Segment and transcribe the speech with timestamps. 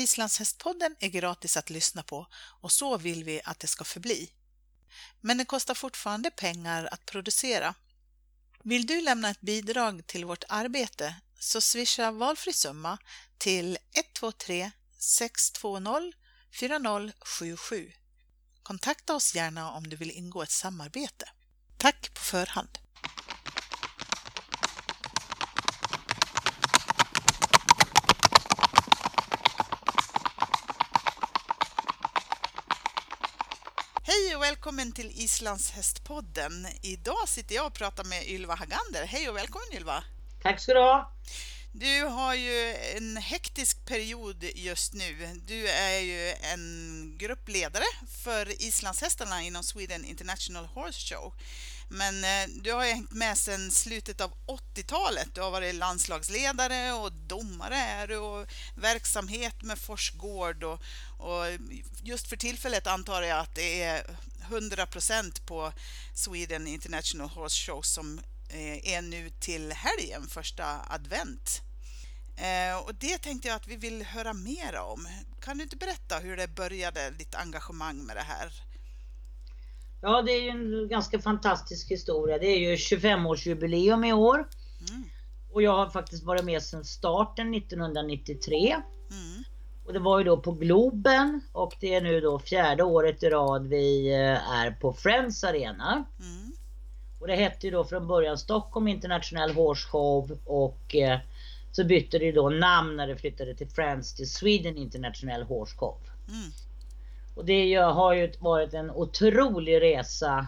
[0.00, 2.26] Islandshästpodden är gratis att lyssna på
[2.60, 4.30] och så vill vi att det ska förbli.
[5.20, 7.74] Men det kostar fortfarande pengar att producera.
[8.64, 12.98] Vill du lämna ett bidrag till vårt arbete så swisha valfri summa
[13.38, 16.12] till 123 620
[16.52, 17.92] 4077.
[18.62, 21.28] Kontakta oss gärna om du vill ingå ett samarbete.
[21.78, 22.78] Tack på förhand!
[34.02, 36.66] Hej och välkommen till Islands hästpodden.
[36.82, 39.04] Idag sitter jag och pratar med Ylva Hagander.
[39.06, 40.04] Hej och välkommen Ylva!
[40.42, 41.12] Tack ska du ha!
[41.72, 45.40] Du har ju en hektisk period just nu.
[45.46, 47.84] Du är ju en gruppledare
[48.22, 51.32] för islandshästarna inom Sweden International Horse Show.
[51.90, 55.28] Men eh, du har ju hängt med sedan slutet av 80-talet.
[55.34, 60.80] Du har varit landslagsledare och domare är du och verksamhet med Forsgård och,
[61.18, 61.44] och
[62.02, 64.02] just för tillfället antar jag att det är
[64.50, 65.72] 100% på
[66.14, 68.20] Sweden International Horse Show som
[68.52, 71.60] Eh, är nu till helgen, första advent.
[72.36, 75.08] Eh, och det tänkte jag att vi vill höra mer om.
[75.40, 78.69] Kan du inte berätta hur det började, ditt engagemang med det här?
[80.00, 82.38] Ja, det är ju en ganska fantastisk historia.
[82.38, 84.48] Det är ju 25-årsjubileum i år.
[84.90, 85.04] Mm.
[85.52, 88.72] Och jag har faktiskt varit med sedan starten 1993.
[89.10, 89.44] Mm.
[89.86, 93.28] Och det var ju då på Globen och det är nu då fjärde året i
[93.30, 96.04] rad vi eh, är på Friends Arena.
[96.20, 96.52] Mm.
[97.20, 101.18] Och det hette ju då från början Stockholm International Horse Show och eh,
[101.72, 105.98] så bytte det då namn när det flyttade till Friends till Sweden International Horse Show.
[106.28, 106.50] Mm.
[107.40, 110.46] Och det har ju varit en otrolig resa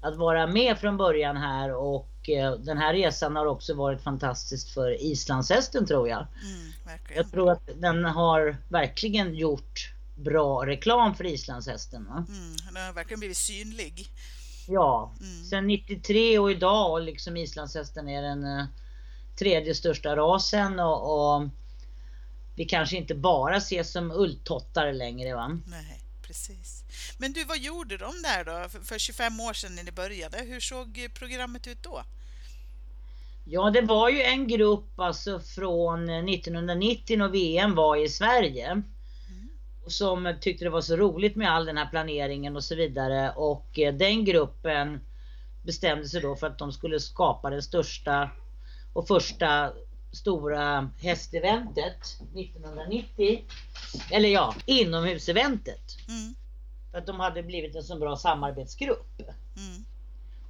[0.00, 4.74] att vara med från början här och eh, den här resan har också varit fantastisk
[4.74, 6.26] för islandshästen tror jag.
[6.42, 12.06] Mm, jag tror att den har verkligen gjort bra reklam för islandshästen.
[12.06, 12.26] Mm,
[12.74, 14.08] den har verkligen blivit synlig.
[14.68, 15.44] Ja, mm.
[15.44, 18.64] sen 93 och idag och liksom islandshästen är den eh,
[19.38, 21.48] tredje största rasen och, och,
[22.54, 25.58] vi kanske inte bara ses som ulltottar längre va?
[25.66, 25.99] Nej,
[26.30, 26.84] precis.
[27.18, 30.38] Men du, vad gjorde de där då för, för 25 år sedan när ni började?
[30.38, 32.02] Hur såg programmet ut då?
[33.44, 38.82] Ja, det var ju en grupp alltså från 1990 när VM var i Sverige
[39.86, 43.78] som tyckte det var så roligt med all den här planeringen och så vidare och
[43.78, 45.00] eh, den gruppen
[45.62, 48.30] bestämde sig då för att de skulle skapa det största
[48.92, 49.72] och första
[50.12, 53.44] stora hästeventet 1990.
[54.10, 55.96] Eller ja, inomhuseventet.
[56.08, 56.34] Mm.
[56.90, 59.20] För att de hade blivit en så bra samarbetsgrupp.
[59.56, 59.84] Mm.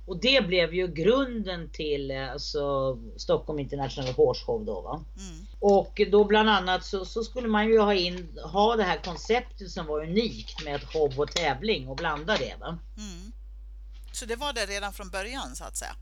[0.07, 4.81] Och det blev ju grunden till alltså, Stockholm International Horse då.
[4.81, 5.05] Va?
[5.19, 5.47] Mm.
[5.61, 9.71] Och då bland annat så, så, skulle man ju ha in ha det här konceptet
[9.71, 12.57] som var unikt med show och tävling och blanda det.
[12.61, 12.79] Va?
[12.97, 13.33] Mm.
[14.13, 15.95] Så det var det redan från början så att säga?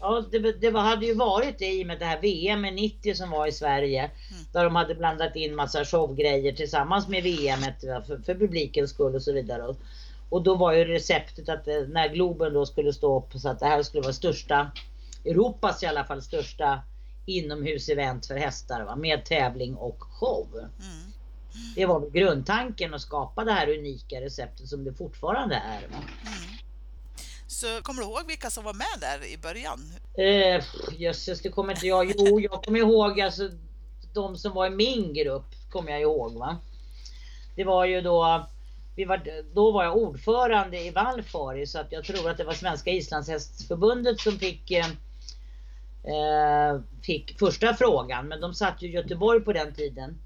[0.00, 3.30] Ja, det, det hade ju varit det i och med det här VM 90 som
[3.30, 4.00] var i Sverige.
[4.00, 4.44] Mm.
[4.52, 9.22] Där de hade blandat in massa showgrejer tillsammans med VM för, för publikens skull och
[9.22, 9.74] så vidare.
[10.28, 13.60] Och då var ju receptet att eh, när Globen då skulle stå upp så att
[13.60, 14.70] det här skulle vara största
[15.24, 16.82] Europas i alla fall största
[17.26, 18.96] inomhusevent för hästar va?
[18.96, 20.48] med tävling och show.
[20.54, 21.12] Mm.
[21.74, 25.78] Det var grundtanken att skapa det här unika receptet som det fortfarande är.
[25.78, 26.04] Mm.
[27.54, 29.80] Så kommer du ihåg vilka som var med där i början?
[30.18, 30.64] Eh,
[30.98, 32.12] jösses, det kommer inte jag.
[32.16, 33.50] Jo, jag kommer ihåg alltså
[34.14, 36.38] de som var i min grupp kommer jag ihåg.
[36.38, 36.56] va.
[37.56, 38.46] Det var ju då
[38.96, 39.20] vi var,
[39.54, 44.20] då var jag ordförande i Valfari så att jag tror att det var Svenska islandshästförbundet
[44.20, 44.86] som fick eh,
[46.04, 50.18] eh fick första frågan men de satt ju i Göteborg på den tiden.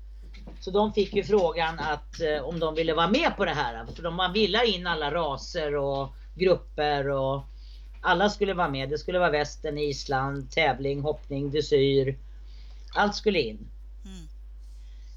[0.60, 3.86] Så de fick ju frågan att eh, om de ville vara med på det här.
[3.96, 7.42] För de, man ville in alla raser och grupper och
[8.00, 8.88] alla skulle vara med.
[8.88, 12.18] Det skulle vara västern, Island, tävling, hoppning, dressyr.
[12.94, 13.68] Allt skulle in.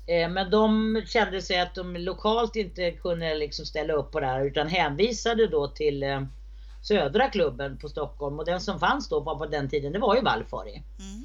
[0.08, 4.26] Eh, men de kände sig att de lokalt inte kunde liksom ställa upp på det
[4.26, 6.22] här utan hänvisade då till eh,
[6.82, 10.22] Södra klubben på Stockholm och den som fanns då på, den tiden det var ju
[10.22, 10.84] Valfari.
[11.00, 11.24] Mm.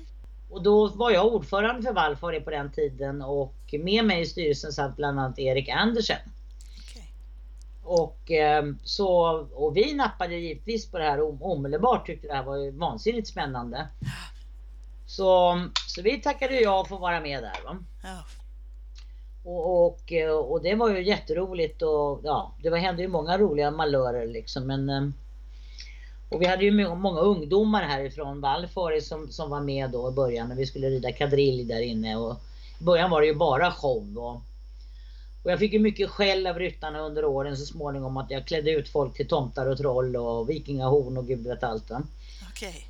[0.51, 4.73] Och då var jag ordförande för Valfari på den tiden och med mig i styrelsen
[4.73, 6.19] satt bland annat Erik Andersen.
[7.89, 9.09] Och, eh, så,
[9.55, 13.89] och vi nappade givetvis på det här omedelbart tyckte det här var ju vansinnigt spännande.
[15.07, 17.65] Så, så vi tackade ja för att vara med där.
[17.65, 17.79] Va?
[18.03, 18.25] Ja,
[19.45, 23.39] och, och, eh, och, det var ju jätteroligt och ja, det var, hände ju många
[23.39, 24.67] roliga malörer liksom.
[24.67, 25.09] Men, eh,
[26.29, 30.49] och vi hade ju många ungdomar härifrån Valfari som, som var med då i början
[30.49, 32.17] när vi skulle rida kadrilj där inne.
[32.17, 32.37] Och
[32.81, 34.19] I början var det ju bara show.
[34.19, 34.41] Och
[35.47, 38.71] Och jag fick ju mycket skäll av ryttarna under åren så småningom att jag klädde
[38.71, 41.91] ut folk till tomtar och troll och vikingahorn och gud vet allt.
[41.91, 42.03] Va?
[42.51, 42.89] Okej.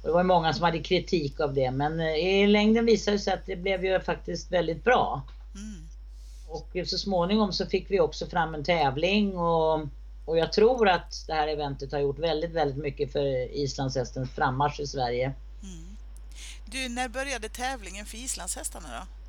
[0.00, 3.20] Och det var många som hade kritik av det men eh, i längden visade det
[3.20, 5.22] sig att det blev ju faktiskt väldigt bra.
[5.54, 5.88] Mm.
[6.48, 9.80] Och så småningom så fick vi också fram en tävling och,
[10.24, 14.80] och jag tror att det här eventet har gjort väldigt, väldigt mycket för islandshästens frammarsch
[14.80, 15.32] i Sverige.
[15.62, 15.96] Mm.
[16.66, 19.21] Du, när började tävlingen för islandshästarna då?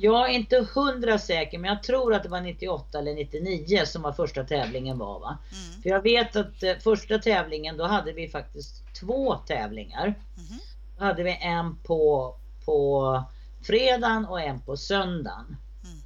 [0.00, 4.02] Jag är inte hundra säker men jag tror att det var 98 eller 99 som
[4.02, 5.20] var första tävlingen var.
[5.20, 5.38] Va?
[5.52, 5.82] Mm.
[5.82, 10.06] För jag vet att eh, första tävlingen då hade vi faktiskt två tävlingar.
[10.06, 10.58] Mhm.
[10.98, 12.34] Då hade vi en på,
[12.64, 13.22] på
[13.62, 15.56] fredagen och en på söndagen.
[15.84, 15.98] Mm.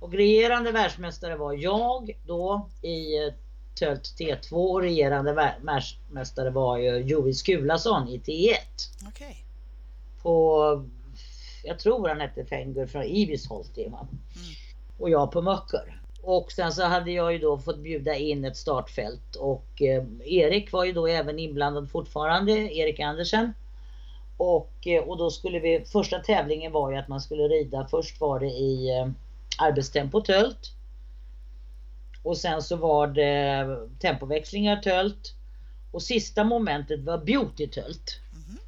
[0.00, 3.32] Och regerande världsmästare var jag då i eh,
[3.78, 9.08] Tölt T2 och regerande vär- världsmästare var ju Joey Skulason i T1.
[9.08, 9.44] Okej.
[10.22, 10.88] På,
[11.66, 13.88] jag tror han hette Fenger från Ivisholti.
[13.88, 14.08] va?
[14.10, 14.54] Mm.
[14.98, 16.00] Och jag på Möcker.
[16.22, 20.72] Och sen så hade jag ju då fått bjuda in ett startfält och eh, Erik
[20.72, 23.52] var ju då även inblandad fortfarande, Erik Andersen.
[24.36, 28.20] Och, eh, och då skulle vi, första tävlingen var ju att man skulle rida, först
[28.20, 29.08] var det i eh,
[29.58, 30.72] arbetstempo tölt.
[32.22, 35.34] Och sen så var det tempoväxlingar tölt.
[35.92, 38.20] Och sista momentet var beauty tölt.
[38.32, 38.58] Mhm.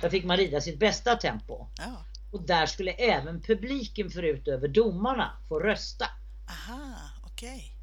[0.00, 1.66] Där fick man rida sitt bästa tempo.
[1.78, 2.04] Ja.
[2.30, 6.04] Och där skulle även publiken förutöver domarna få rösta.
[6.48, 6.94] Aha,
[7.24, 7.74] okej.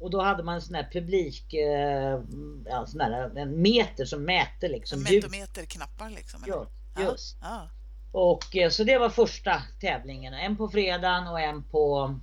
[0.00, 2.20] Och då hade man en sån här publik, eh,
[2.66, 5.22] ja, sån här, en meter som mäter liksom ljud.
[5.22, 6.42] Mentometerknappar liksom?
[6.44, 6.52] eller?
[6.54, 6.66] Ja,
[6.96, 7.02] Ja.
[7.02, 7.36] just.
[7.42, 7.68] Ja.
[8.12, 10.34] Och eh, så det var första tävlingen.
[10.34, 12.14] En på fredagen och en på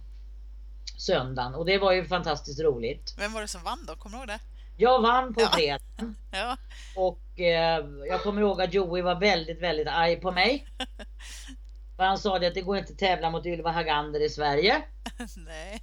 [0.98, 1.56] söndagen.
[1.56, 3.16] Och det var ju fantastiskt roligt.
[3.18, 3.96] Vem var det som vann då?
[3.96, 4.40] Kommer du ihåg det?
[4.78, 5.50] Jag vann på Ja.
[5.54, 6.58] fredagen Ja.
[6.96, 10.68] och eh, jag kommer ihåg att Joey var väldigt, väldigt arg på mig.
[11.98, 14.82] För han sa det att det går inte att tävla mot Ylva Hagander i Sverige.
[15.38, 15.82] Nej.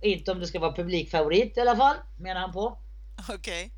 [0.00, 2.78] Inte om det ska vara publikfavorit i alla fall, menar han på.
[3.28, 3.70] Okej.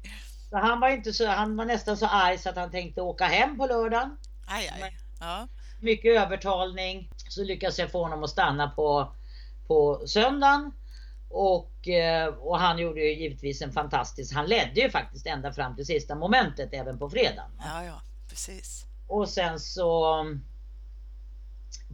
[0.51, 3.25] Så han var inte så, han var nästan så arg så att han tänkte åka
[3.25, 4.17] hem på lördagen.
[4.47, 4.97] Aj, aj.
[5.21, 5.49] Ja.
[5.81, 7.11] Mycket övertalning.
[7.29, 9.13] Så lyckades jag få honom att stanna på,
[9.67, 10.73] på söndagen.
[11.39, 15.77] Och, eh, och han gjorde ju givetvis en fantastisk, han ledde ju faktiskt ända fram
[15.77, 17.51] till sista momentet även på fredagen.
[17.59, 18.01] Ja, ja.
[18.29, 18.85] Precis.
[19.09, 20.25] Och sen så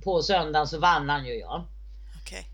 [0.04, 1.66] på söndagen så vann han ju ja.
[2.22, 2.46] Okej.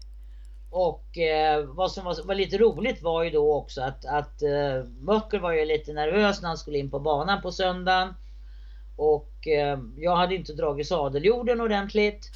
[0.71, 4.85] Och eh, vad som var, var lite roligt var ju då också att, att eh,
[5.01, 8.15] Möcker var ju lite nervös när han skulle in på banan på söndagen.
[8.97, 12.31] Och eh, jag hade inte dragit sadeljorden ordentligt.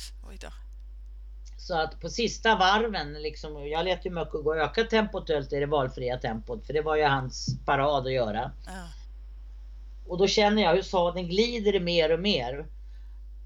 [1.62, 5.52] Så att på sista varven, liksom, jag lät ju Möcker gå och öka tempot helt
[5.52, 6.66] i det valfria tempot.
[6.66, 8.50] För det var ju hans parad att göra.
[8.66, 8.88] Ja.
[10.06, 12.66] Och då känner jag hur sadeln glider mer och mer.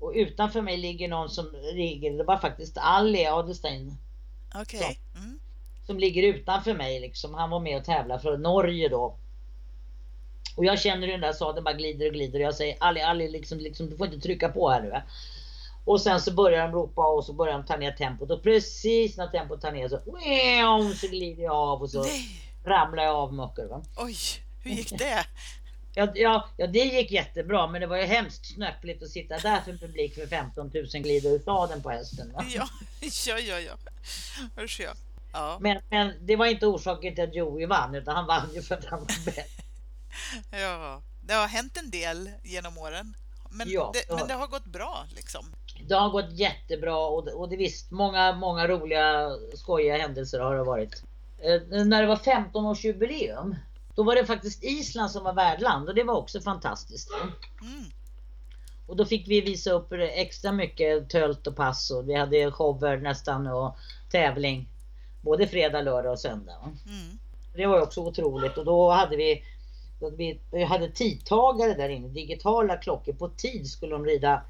[0.01, 3.97] Och utanför mig ligger någon som ligger, det var faktiskt Ali Adestein
[4.55, 4.99] Okej.
[5.17, 5.39] Mm.
[5.87, 7.35] som ligger utanför mig liksom.
[7.35, 9.17] Han var med och tävlade för Norge då.
[10.57, 13.01] Och jag känner hur den där sadeln bara glider och glider och jag säger Ali,
[13.01, 15.03] Ali liksom, liksom, du får inte trycka på här nu.
[15.87, 18.43] Va?" Och sen så börjar de ropa och så börjar de ta ner tempot och
[18.43, 22.41] precis när tempot tar ner så, wow, så glider jag av och så Nej.
[22.65, 23.67] ramlar jag av Möcker.
[23.67, 23.83] Va?
[23.97, 24.17] Oj,
[24.63, 25.27] hur gick det?
[25.95, 29.61] Ja, ja, ja, det gick jättebra men det var ju hemskt snöpligt att sitta där
[29.61, 32.33] för en publik för 15 000 glider ur sadeln på hästen.
[32.33, 32.45] Va?
[32.49, 32.69] Ja,
[33.27, 33.73] ja, ja, ja.
[34.63, 34.91] Usch ja.
[35.33, 38.63] Ja, Men, men det var inte orsaken till att Joey vann utan han vann ju
[38.63, 39.61] för att han var bäst.
[40.51, 41.03] ja.
[41.27, 43.17] Det har hänt en del genom åren.
[43.51, 45.55] Men, Ja, det, men det har gått bra liksom.
[45.89, 50.57] Det har gått jättebra och, det- och det visst många, många roliga skojiga händelser har
[50.57, 51.03] det varit.
[51.39, 53.57] Eh, när det var 15-årsjubileum
[53.95, 57.11] då var det faktiskt Island som var värdland och det var också fantastiskt.
[57.63, 57.85] Mm.
[58.87, 62.97] Och då fick vi visa upp extra mycket tölt och pass och vi hade shower
[62.97, 63.77] nästan och
[64.11, 64.69] tävling.
[65.23, 66.57] Både fredag, lördag och söndag.
[66.63, 67.19] Mm.
[67.55, 69.43] Det var också otroligt och då hade vi,
[70.01, 73.13] då hade vi, vi hade tidtagare där inne, digitala klockor.
[73.13, 74.43] På tid skulle de rida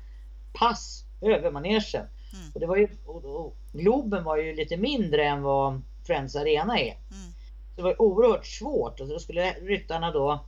[0.55, 2.07] pass över manegen.
[2.33, 2.51] Mm.
[2.55, 6.79] Och det var ju, och, och Globen var ju lite mindre än vad Friends Arena
[6.81, 6.93] är.
[6.93, 7.33] Mm.
[7.71, 10.45] Så det var oerhört svårt och så skulle ryttarna då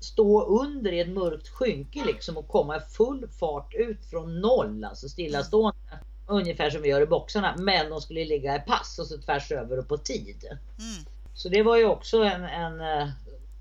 [0.00, 4.84] stå under i ett mörkt skynke liksom och komma i full fart ut från noll,
[4.84, 5.78] alltså stillastående.
[6.26, 7.54] Ungefär som vi gör i boxarna.
[7.58, 10.44] Men de skulle ligga i pass och så tvärs över och på tid.
[10.50, 11.04] Mm.
[11.34, 13.08] Så det var ju också en, en eh,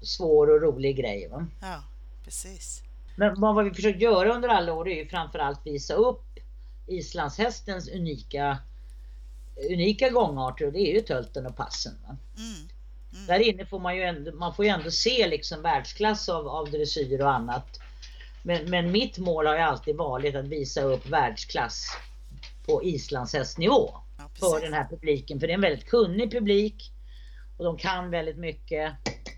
[0.02, 1.28] svår och rolig grej.
[1.32, 1.48] Va?
[1.62, 1.84] Ja,
[2.24, 2.87] precis.
[3.20, 6.24] Men vad vi försökt göra under alla år är ju framförallt visa upp
[6.88, 8.58] islandshästens unika
[9.72, 11.94] unika gångarter och det är ju tölten och passen.
[12.06, 12.18] Mm.
[13.14, 13.28] Mm.
[13.28, 16.72] Där inne får man ju ändå, man får ju ändå se liksom världsklass av, av
[16.72, 17.80] dressyr och annat.
[18.44, 21.98] Men, men mitt mål har ju alltid varit att visa upp världsklass
[22.66, 23.90] på islandshästnivå.
[24.18, 25.40] Ja, för den här publiken.
[25.40, 26.92] För det är en väldigt kunnig publik
[27.58, 28.94] och de kan väldigt mycket.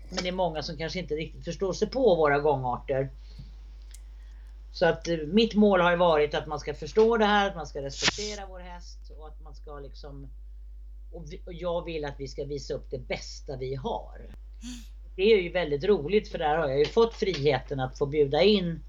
[0.08, 3.10] Men det är många som kanske inte riktigt förstår sig på våra gångarter.
[4.72, 7.56] Så att eh, mitt mål har ju varit att man ska förstå det här, att
[7.56, 10.28] man ska respektera vår häst och att man ska liksom
[11.12, 14.34] och, vi, och jag vill att vi ska visa upp det bästa vi har.
[15.16, 18.42] Det är ju väldigt roligt för där har jag ju fått friheten att få bjuda
[18.42, 18.82] in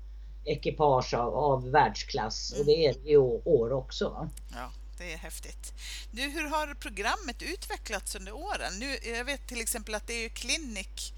[0.45, 4.09] ekipage av, av världsklass och det är det i år också.
[4.09, 4.29] Va?
[4.51, 5.73] Ja, det är häftigt.
[6.11, 8.73] Du, hur har programmet utvecklats under åren?
[8.79, 11.13] Nu, jag vet till exempel att det är ju Clinic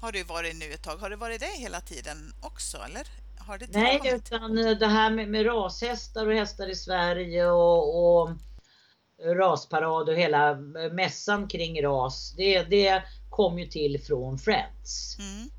[0.00, 0.96] har det varit nu ett tag.
[0.96, 3.06] Har det varit det hela tiden också eller?
[3.48, 4.26] Har det Nej, tillkommit?
[4.32, 8.30] utan eh, det här med, med rashästar och hästar i Sverige och, och
[9.36, 12.34] rasparad och hela eh, mässan kring ras.
[12.36, 15.16] Det, det kom ju till från Friends.
[15.18, 15.50] Mm,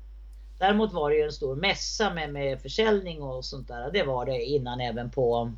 [0.58, 3.90] Däremot var det ju en stor mässa med, med försäljning och sånt där.
[3.92, 5.52] Det var det innan även på,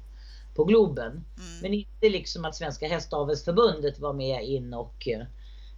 [0.55, 1.11] på Globen.
[1.13, 5.27] mm, Men inte liksom att Svenska Hästavelsförbundet var med in och eh,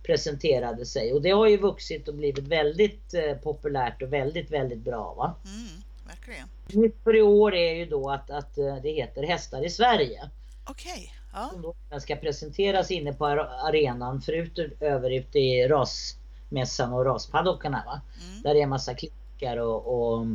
[0.06, 1.12] presenterade sig.
[1.12, 5.14] Och det har ju vuxit och blivit väldigt eh, populärt och väldigt, väldigt bra.
[5.14, 5.34] Va?
[5.44, 5.83] mm,
[6.26, 6.48] verkligen.
[6.82, 10.30] Nytt för i år är ju då att, att eh, det heter Hästar i Sverige.
[10.66, 11.48] Okej, ja.
[11.52, 17.82] Som då ska presenteras inne på ar- arenan förut över ute i rasmässan och raspaddockarna.
[17.86, 18.00] Va?
[18.30, 20.26] Mm, Där är en massa klickar och, och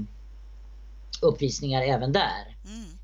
[1.22, 2.58] uppvisningar även där.
[2.65, 2.99] mm.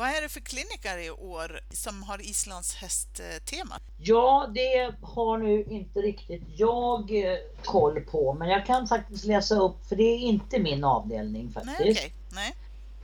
[0.00, 3.74] Vad är det för kliniker i år som har Islands hästtema?
[3.98, 9.54] Ja, det har nu inte riktigt jag eh, koll på, men jag kan faktiskt läsa
[9.54, 11.80] upp för det är inte min avdelning faktiskt.
[11.80, 12.12] Nej, okej.
[12.32, 12.54] Nej.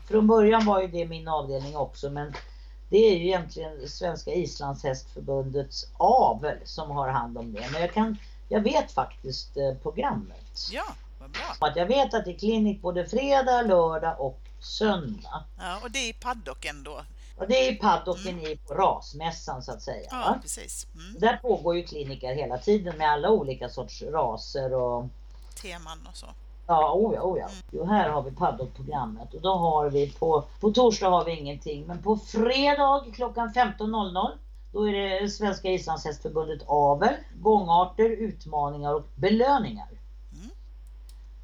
[0.08, 2.32] Från början var ju det min avdelning också, men
[2.90, 7.68] det är ju egentligen Svenska Islandshästförbundets avel som har hand om det.
[7.72, 8.16] Men jag, kan,
[8.48, 10.68] jag vet faktiskt eh, programmet.
[10.72, 10.84] Ja,
[11.20, 11.68] vad bra.
[11.68, 15.44] Att jag vet att det är klinik både fredag, lördag och söndag.
[15.58, 17.00] Ja, och det är i paddocken då?
[17.36, 20.08] Och det är i paddocken i på rasmässan så att säga.
[20.10, 20.38] Ja, va?
[20.42, 20.86] precis.
[20.94, 21.20] Mm.
[21.20, 25.04] Där pågår ju kliniker hela tiden med alla olika sorts raser och
[25.62, 26.26] Teman och så.
[26.66, 27.48] Ja, oh ja, oh ja.
[27.70, 31.86] Jo, här har vi paddockprogrammet och då har vi på, på torsdag har vi ingenting
[31.86, 34.30] men på fredag klockan 15.00
[34.72, 39.88] då är det Svenska Islandshästförbundet Avel, gångarter, utmaningar och belöningar.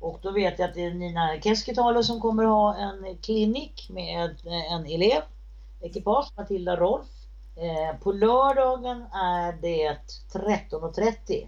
[0.02, 4.36] Och då vet jag att det är Nina Keskitalo som kommer ha en klinik med
[4.70, 5.22] en elev,
[5.80, 7.06] ekipage, Matilda Rolf.
[7.56, 9.98] Eh, på lördagen är det
[10.32, 11.46] 13.30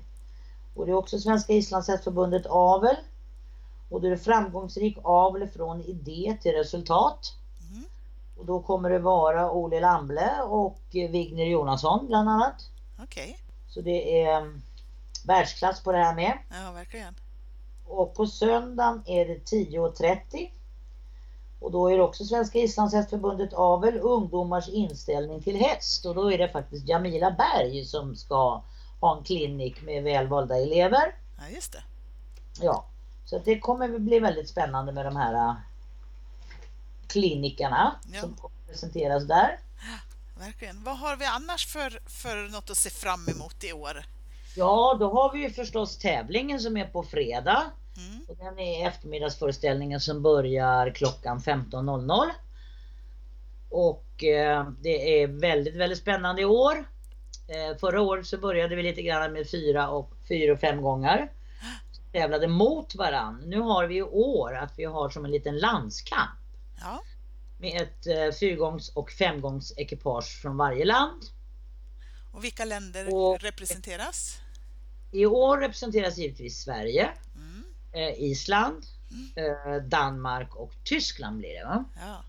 [0.75, 2.97] och det är också Svenska Islandshästförbundet Avel
[3.91, 7.35] och då är det framgångsrik avel från idé till resultat.
[7.71, 7.85] Mm.
[8.37, 12.71] Och då kommer det vara Ole Lamble och Vigner Jonasson bland annat.
[13.03, 14.63] Okej, Så det är mm,
[15.27, 16.39] världsklass på det här med.
[16.51, 17.15] ja verkligen.
[17.87, 20.51] Och på söndagen är det 10.30.
[21.61, 26.07] Och då är det också Svenska Islandshästförbundet Avel, ungdomars inställning till häst.
[26.07, 28.63] Och då är det faktiskt Jamila Berg som ska
[29.01, 31.15] ha en klinik med välvalda elever.
[31.39, 31.83] Ja, just det.
[32.61, 32.85] Ja,
[33.25, 35.55] så det kommer bli väldigt spännande med de här äh,
[37.07, 38.21] klinikerna Ja.
[38.21, 38.37] som
[38.69, 39.59] presenteras där.
[40.39, 40.85] Verkligen.
[40.85, 44.05] Vad har vi annars för, för något att se fram emot i år?
[44.57, 47.63] Ja, då har vi ju förstås tävlingen som är på fredag.
[47.97, 48.25] Mm.
[48.29, 52.31] Och den är eftermiddagsföreställningen som börjar klockan 15.00.
[53.71, 56.89] Och eh, det är väldigt, väldigt spännande i år.
[57.49, 61.33] Eh, förra året så började vi lite grann med fyra och, fyra och fem gånger.
[62.13, 63.43] Tävlade mot varann.
[63.47, 66.31] Nu har vi i år att vi har som en liten landskamp.
[66.81, 67.03] Ja,
[67.59, 71.23] Med ett eh, fyrgångs och femgångs ekipage från varje land.
[72.33, 74.37] och vilka länder Och- representeras?
[75.15, 77.65] I år representeras givetvis Sverige, Mm.
[77.93, 78.85] eh, Island,
[79.37, 81.65] eh, Danmark och Tyskland blir det.
[81.65, 81.85] Va?
[82.07, 82.25] Ja,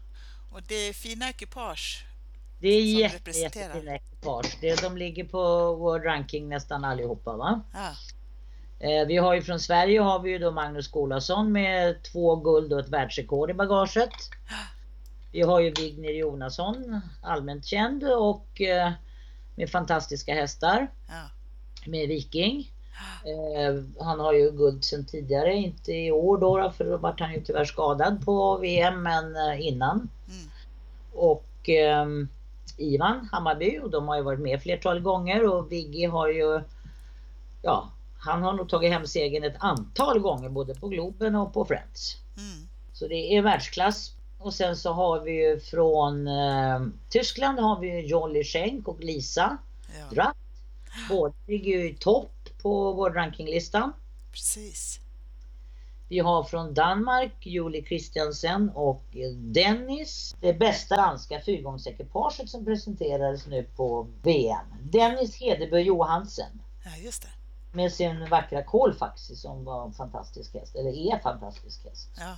[0.51, 2.06] och det är fina ekipage.
[2.60, 4.58] Det är Som jätte, jättefina ekipage.
[4.62, 7.38] Det, de ligger på World Ranking nästan allihopa.
[7.38, 7.62] Va?
[7.74, 7.92] Ja,
[8.80, 12.74] Eh, vi har ju från Sverige har vi ju då Magnus Skolason med två guld
[12.74, 14.13] och ett världsrekord i bagaget.
[15.32, 18.92] Vi har ju Vigner Jonasson, allmänt känd och eh,
[19.56, 20.88] med fantastiska hästar.
[21.08, 21.30] ja,
[21.86, 22.72] Med Viking.
[23.25, 27.34] Eh, han har ju guld sedan tidigare, inte i år då, för då vart han
[27.34, 30.10] ju tyvärr skadad på VM men eh, innan.
[30.28, 30.50] Mm.
[31.14, 32.28] Och ehm,
[32.78, 36.62] Ivan Hammarby och de har ju varit med flertal gånger och Viggy har ju
[37.62, 41.66] Ja, han har nog tagit hem segern ett antal gånger både på Globen och på
[41.66, 42.18] Friends.
[42.38, 42.68] mm.
[42.94, 44.12] Så det är världsklass.
[44.40, 49.00] Och sen så har vi ju från eh, Tyskland har vi ju Jolly Schenk och
[49.00, 50.38] Lisa ja Dratt.
[51.10, 52.32] Båda ligger ju i topp
[52.66, 53.94] på World Ranking-listan.
[54.32, 55.00] precis.
[56.10, 59.04] Vi har från Danmark Julie Christiansen och
[59.36, 60.36] Dennis.
[60.42, 64.66] Det bästa danska fyrgångsekipaget som presenterades nu på VM.
[64.82, 66.62] Dennis Hedeby Johansen.
[66.86, 67.28] Ja, just det.
[67.78, 72.10] Med sin vackra Colfaxi som var en fantastisk häst, eller är en fantastisk häst.
[72.18, 72.36] Ja,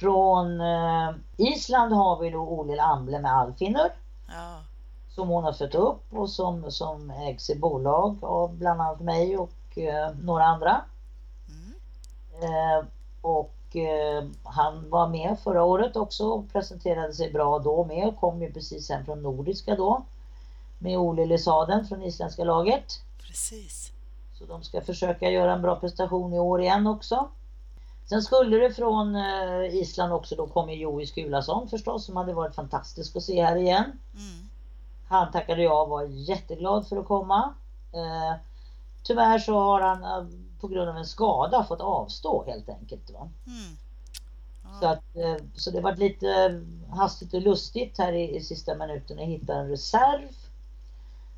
[0.00, 3.92] Från eh, Island har vi då Olil Amble med Alfinur.
[4.28, 4.60] ja,
[5.14, 9.38] Som hon har fött upp och som, som ägs i bolag av bland annat mig
[9.38, 10.80] och eh, några andra.
[11.48, 11.74] mm.
[12.42, 12.84] Eh,
[13.22, 18.20] och eh, han var med förra året också och presenterade sig bra då med och
[18.20, 20.04] kom ju precis hem från Nordiska då.
[20.78, 23.00] Med Ole Lesaden från isländska laget.
[23.26, 23.92] precis.
[24.38, 27.28] Så de ska försöka göra en bra prestation i år igen också.
[28.08, 29.16] Sen skulle det från
[29.72, 33.84] Island också då kommer Joey Skulason förstås som hade varit fantastisk att se här igen.
[34.14, 34.48] Mm.
[35.08, 37.54] Han tackade jag och var jätteglad för att komma.
[37.92, 38.40] Eh,
[39.02, 40.28] tyvärr så har han eh,
[40.60, 43.10] på grund av en skada fått avstå helt enkelt.
[43.10, 43.28] Va?
[43.46, 43.76] Mm.
[44.80, 48.74] Så, Ja, att, eh, så det var lite hastigt och lustigt här i, i sista
[48.74, 50.28] minuten att hitta en reserv.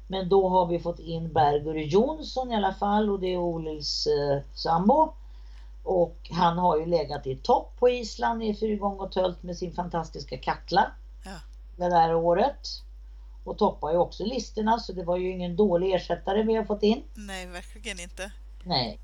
[0.07, 4.07] Men då har vi fått in Berger Jonsson i alla fall och det är Olils
[4.07, 5.13] eh, sambo.
[5.83, 9.73] Och han har ju legat i topp på Island i fyrgång och tölt med sin
[9.73, 10.91] fantastiska Katla.
[11.25, 11.41] Ja.
[11.77, 12.69] Det där året.
[13.45, 16.83] Och toppar ju också listorna så det var ju ingen dålig ersättare vi har fått
[16.83, 17.03] in.
[17.15, 18.33] nej, verkligen inte.
[18.65, 18.99] Nej.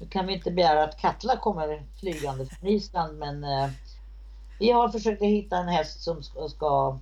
[0.00, 3.70] Nu kan vi inte begära att Katla kommer flygande från Island men eh,
[4.58, 6.98] vi har försökt att hitta en häst som ska, ska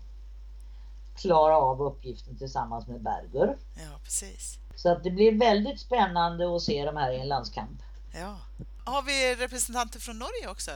[1.16, 3.56] klara av uppgiften tillsammans med Berger.
[3.74, 4.58] Ja, precis.
[4.76, 7.82] Så att det blir väldigt spännande att se de här i en landskamp.
[8.14, 8.36] Ja.
[8.84, 10.70] Har vi representanter från Norge också?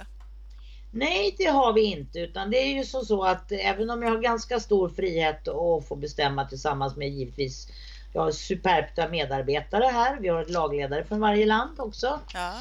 [0.90, 4.10] Nej, det har vi inte utan det är ju så, så att även om jag
[4.10, 7.68] har ganska stor frihet att få bestämma tillsammans med givetvis
[8.12, 10.20] jag har superbta medarbetare här.
[10.20, 12.20] Vi har ett lagledare från varje land också.
[12.34, 12.54] Ja,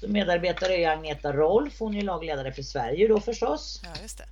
[0.00, 3.80] Så medarbetare är Agneta Rolf, hon är lagledare för Sverige då förstås.
[3.84, 4.24] ja just det.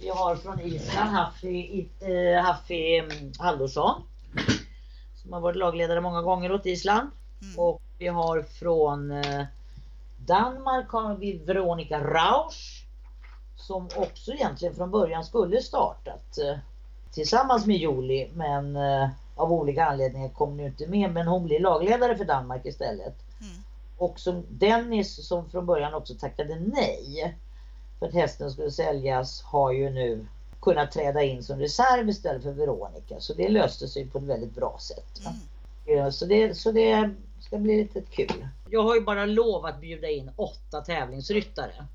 [0.00, 3.32] Vi har från Island Haffi, eh, Haffi mm.
[5.22, 7.10] Som har varit lagledare många gånger åt Island.
[7.42, 7.58] Mm.
[7.58, 9.44] Och vi har från eh,
[10.18, 12.84] Danmark har vi Veronica Rausch.
[13.56, 16.58] Som också egentligen från början skulle startat eh,
[17.12, 18.30] tillsammans med Julie.
[18.34, 21.12] Men eh, av olika anledningar kom nu inte med.
[21.12, 23.14] Men hon blir lagledare för Danmark istället.
[23.40, 23.62] Mm.
[23.98, 27.36] Och som Dennis som från början också tackade nej
[27.98, 30.26] för att hästen skulle säljas har ju nu
[30.60, 33.20] kunnat träda in som reserv istället för Veronica.
[33.20, 35.20] Så det löste sig på ett väldigt bra sätt.
[35.86, 36.12] Mm.
[36.12, 38.48] Så det, så det ska bli lite kul.
[38.70, 41.86] Jag har ju bara lov att bjuda in åtta tävlingsryttare.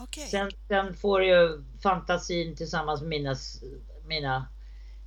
[0.00, 0.28] Okej.
[0.28, 3.34] Sen, sen får ju fantasin tillsammans med mina,
[4.06, 4.48] mina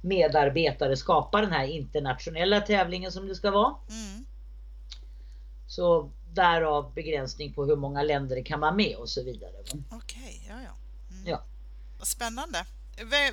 [0.01, 3.75] medarbetare skapa den här internationella tävlingen som det ska vara.
[3.89, 4.25] Mm.
[5.67, 9.53] Så därav begränsning på hur många länder det kan vara med och så vidare.
[9.91, 10.75] Okej, ja ja.
[11.15, 11.27] Mm.
[11.27, 11.43] Ja.
[12.03, 12.65] Spännande.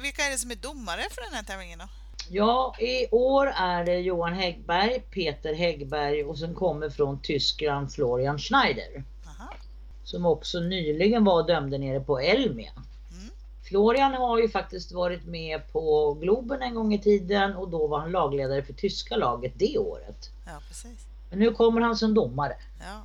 [0.01, 1.89] Vilka är det som är domare för den här tävlingen då?
[2.31, 8.39] Ja, i år är det Johan Häggberg, Peter Häggberg och sen kommer från Tyskland Florian
[8.39, 9.05] Schneider.
[9.27, 9.53] Aha.
[10.05, 12.71] Som också nyligen var dömde nere på Elmia.
[13.13, 13.31] Mm.
[13.69, 17.99] Florian har ju faktiskt varit med på Globen en gång i tiden och då var
[18.01, 20.31] han lagledare för tyska laget det året.
[20.47, 20.99] Ja, precis.
[21.31, 22.57] Men nu kommer han som domare.
[22.81, 23.03] Ja.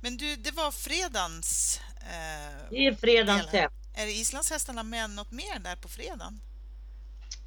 [0.00, 1.80] Men du, det var fredagens...
[1.96, 3.78] Eh, Det är fredagens tävling.
[3.94, 6.40] är islandshästarna med något mer där på fredagen?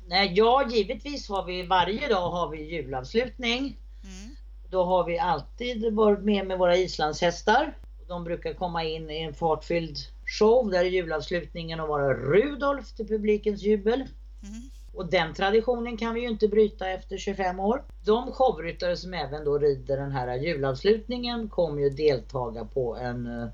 [0.08, 3.78] Nej, ja, givetvis har vi varje dag har vi julavslutning.
[4.04, 4.36] Mm.
[4.70, 7.78] Då har vi alltid varit med med våra islandshästar.
[8.08, 13.08] De brukar komma in i en fartfylld show där är julavslutningen och vara Rudolf till
[13.08, 14.00] publikens jubel.
[14.44, 14.70] Mm.
[14.94, 17.84] Och den traditionen kan vi ju inte bryta efter 25 år.
[18.06, 23.48] De showryttare som även då rider den här julavslutningen kommer ju deltaga på en eh,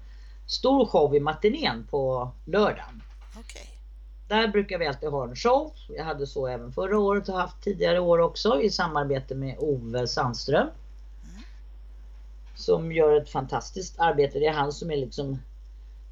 [0.47, 3.01] stor show i matinén på lördagen.
[3.39, 3.70] Okej.
[4.31, 5.73] Där brukar vi alltid ha en show.
[5.89, 10.07] Jag hade så även förra året och haft tidigare år också i samarbete med Ove
[10.07, 10.67] Sandström.
[12.55, 14.39] Som gör ett fantastiskt arbete.
[14.39, 15.41] Det är han som är liksom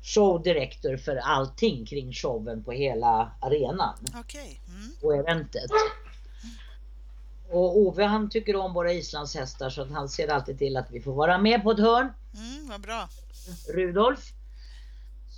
[0.01, 4.61] showdirektor för allting kring showen på hela arenan Okej.
[4.67, 4.91] Mm.
[5.01, 5.71] och eventet.
[7.49, 11.01] Och Ove han tycker om våra islandshästar så att han ser alltid till att vi
[11.01, 12.13] får vara med på ett hörn.
[12.33, 13.09] Mm, vad bra.
[13.73, 14.33] Rudolf.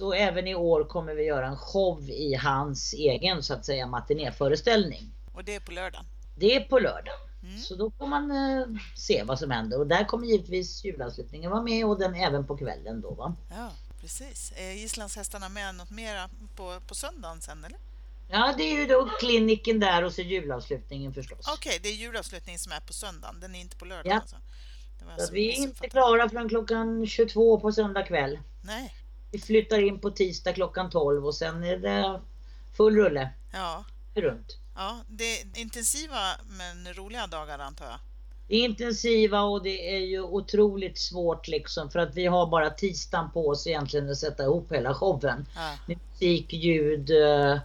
[0.01, 3.87] Så även i år kommer vi göra en show i hans egen så att säga
[3.87, 5.11] matinéföreställning.
[5.33, 6.05] Och det är på lördagen.
[6.37, 7.13] Det är på lördag.
[7.43, 7.59] Mm.
[7.59, 11.61] Så då får man eh, se vad som händer och där kommer givetvis julavslutningen vara
[11.61, 13.35] med och den även på kvällen då va.
[13.51, 14.53] Ja, precis.
[14.55, 17.79] Är islandshästarna med något mera på, på söndagen sen eller?
[18.31, 21.45] Ja det är ju då kliniken där och så julavslutningen förstås.
[21.57, 23.39] Okej, det är julavslutningen som är på söndagen.
[23.39, 24.19] Den är inte på lördagen Ja.
[24.19, 24.35] alltså.
[25.27, 28.39] Så vi är inte klara förrän klockan 22 på söndag kväll.
[28.63, 28.95] Nej.
[29.31, 32.21] Vi flyttar in på tisdag klockan 12 och sen är det
[32.77, 33.29] full rulle.
[33.53, 33.83] Ja.
[34.15, 34.57] Runt.
[34.75, 37.99] Ja, det är intensiva men roliga dagar antar jag.
[38.47, 42.69] Det är intensiva och det är ju otroligt svårt liksom för att vi har bara
[42.69, 45.45] tisdagen på oss egentligen att sätta ihop hela showen.
[45.55, 45.95] Ja.
[45.95, 47.59] Musik, ljud, eh,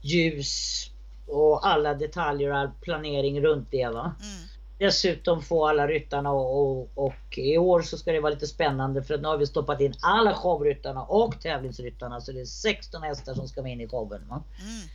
[0.00, 0.84] ljus
[1.26, 3.88] och alla detaljer och all planering runt det.
[3.88, 4.14] Va?
[4.22, 4.48] Mm.
[4.84, 9.02] Dessutom få alla ryttarna och, och, och, i år så ska det vara lite spännande
[9.02, 13.02] för att nu har vi stoppat in alla showryttarna och tävlingsryttarna så det är 16
[13.02, 14.28] hästar som ska med in i showen.
[14.28, 14.42] Va?
[14.60, 14.88] Mm.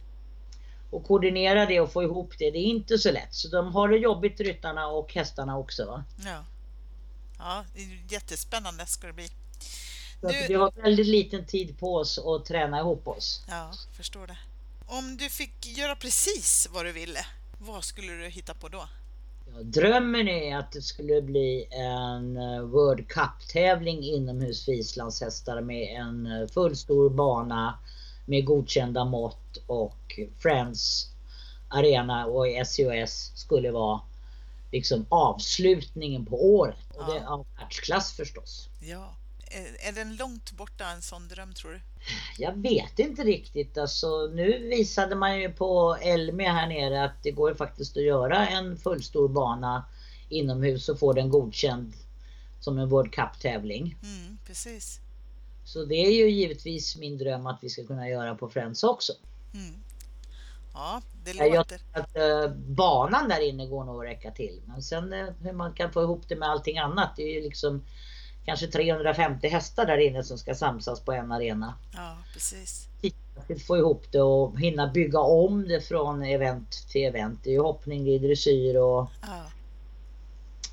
[0.92, 3.34] Och koordinera det och få ihop det, det är inte så lätt.
[3.34, 5.86] Så de har det jobbigt ryttarna och hästarna också.
[5.86, 6.04] Va?
[6.26, 6.44] Ja.
[7.40, 9.28] ja, det är jättespännande ska det bli.
[10.22, 13.44] Du- vi har väldigt liten tid på oss att träna ihop oss.
[13.50, 14.38] Ja, förstår det.
[14.88, 17.26] Om du fick göra precis vad du ville,
[17.60, 18.86] vad skulle du hitta på då?
[19.56, 25.62] Ja, drömmen är att det skulle bli en eh, World Cup tävling inomhus för islandshästar
[25.62, 27.80] med en eh, fullstor bana
[28.26, 31.08] med godkända mått och Friends
[31.70, 34.02] Arena och SOS skulle vara
[34.72, 36.78] liksom avslutningen på året.
[36.98, 38.70] Och det är av världsklass förstås.
[38.80, 39.16] Ja.
[39.50, 41.80] Är, är den långt borta en sån dröm tror du?
[42.38, 43.78] Jag vet inte riktigt.
[43.78, 48.48] Alltså, nu visade man ju på Elmia här nere att det går faktiskt att göra
[48.48, 49.86] en fullstor bana
[50.30, 51.94] inomhus och få den godkänd
[52.60, 53.98] som en World Cup tävling.
[54.04, 55.00] Mm, precis.
[55.66, 59.14] Så det är ju givetvis min dröm att vi ska kunna göra på Friends också.
[59.54, 59.76] Mm.
[60.74, 61.78] Ja, det Jag låter...
[61.78, 64.62] tror att eh, banan där inne går nog att räcka till.
[64.66, 67.14] Men sen eh, hur man kan få ihop det med allting annat.
[67.16, 67.84] Det är ju liksom
[68.46, 71.74] kanske 350 hästar där inne som ska samsas på en arena.
[71.94, 72.86] Ja, precis.
[73.68, 77.40] Få ihop det och hinna bygga om det från event till event.
[77.44, 79.46] Det är ju hoppning, det är dressyr och Ja,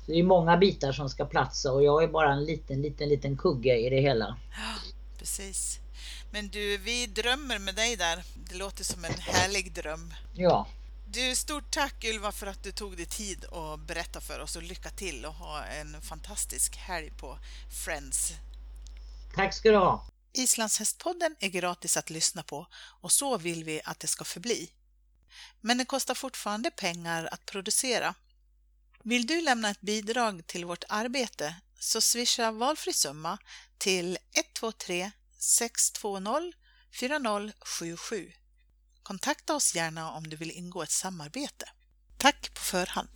[0.05, 3.37] det är många bitar som ska platsa och jag är bara en liten, liten, liten
[3.37, 4.37] kugge i det hela.
[5.19, 5.79] precis.
[6.31, 8.23] Men du, vi drömmer med dig där.
[8.49, 10.13] Det låter som en härlig dröm.
[10.33, 10.67] Ja,
[11.09, 14.63] Du, stort tack Ylva för att du tog dig tid att berätta för oss och
[14.63, 17.39] lycka till och ha en fantastisk helg på
[17.85, 18.31] Friends.
[19.35, 20.09] tack ska du ha.
[20.33, 22.67] Islandshästpodden är gratis att lyssna på
[23.01, 24.71] och så vill vi att det ska förbli.
[25.61, 28.13] Men det kostar fortfarande pengar att producera.
[29.03, 33.37] Vill du lämna ett bidrag till vårt arbete så swisha valfri summa
[33.77, 36.51] till 123 620
[36.91, 38.31] 4077.
[39.07, 41.69] Kontakta oss gärna om du vill ingå ett samarbete.
[42.17, 43.09] Tack på förhand!